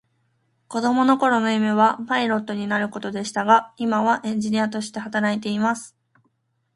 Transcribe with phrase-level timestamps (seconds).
[0.67, 5.95] 子供の頃の夢はパイロットになることでしたが、今はエンジニアとして働いています。